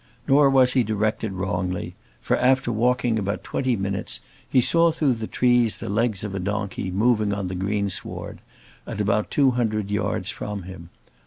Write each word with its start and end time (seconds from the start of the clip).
Nor 0.27 0.49
was 0.49 0.73
he 0.73 0.81
directed 0.83 1.33
wrongly; 1.33 1.93
for 2.21 2.35
after 2.37 2.71
walking 2.71 3.19
about 3.19 3.43
twenty 3.43 3.75
minutes, 3.75 4.19
he 4.49 4.59
saw 4.59 4.89
through 4.91 5.13
the 5.13 5.27
trees 5.27 5.75
the 5.75 5.89
legs 5.89 6.23
of 6.23 6.33
a 6.33 6.39
donkey 6.39 6.89
moving 6.89 7.31
on 7.31 7.49
the 7.49 7.53
green 7.53 7.87
sward, 7.87 8.41
at 8.87 8.99
about 8.99 9.29
two 9.29 9.51
hundred 9.51 9.91
yards 9.91 10.31
from 10.31 10.63
him. 10.63 10.89